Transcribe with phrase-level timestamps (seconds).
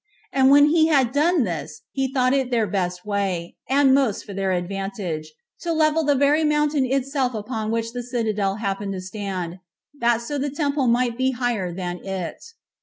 [0.33, 4.33] And when he had done this, he thought it their best way, and most for
[4.33, 9.59] their advantage, to level the very mountain itself upon which the citadel happened to stand,
[9.93, 12.43] that so the temple might be higher than it.